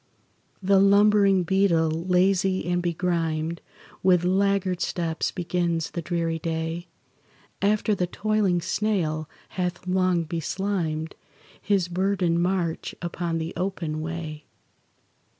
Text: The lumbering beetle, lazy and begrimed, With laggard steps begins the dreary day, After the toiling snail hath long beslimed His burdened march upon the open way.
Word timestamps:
The 0.63 0.79
lumbering 0.79 1.43
beetle, 1.43 1.91
lazy 1.91 2.65
and 2.67 2.81
begrimed, 2.81 3.61
With 4.01 4.23
laggard 4.23 4.81
steps 4.81 5.29
begins 5.29 5.91
the 5.91 6.01
dreary 6.01 6.39
day, 6.39 6.87
After 7.61 7.93
the 7.93 8.07
toiling 8.07 8.61
snail 8.61 9.29
hath 9.49 9.85
long 9.85 10.23
beslimed 10.23 11.13
His 11.61 11.87
burdened 11.87 12.41
march 12.41 12.95
upon 12.99 13.37
the 13.37 13.53
open 13.55 14.01
way. 14.01 14.45